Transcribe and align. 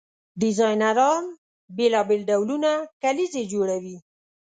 ډیزاینران 0.41 1.23
بیلابیل 1.77 2.21
ډولونه 2.29 2.71
کلیزې 3.01 3.43
جوړوي. 3.51 3.97